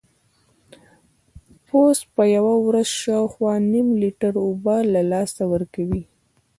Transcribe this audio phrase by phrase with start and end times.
[1.65, 6.03] پوست په یوه ورځ شاوخوا نیم لیټر اوبه له لاسه ورکوي.